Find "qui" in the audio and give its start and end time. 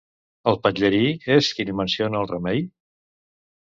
1.59-1.69